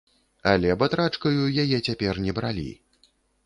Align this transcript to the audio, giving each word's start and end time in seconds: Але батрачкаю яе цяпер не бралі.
Але 0.51 0.69
батрачкаю 0.83 1.43
яе 1.67 1.77
цяпер 1.87 2.13
не 2.27 2.31
бралі. 2.41 2.69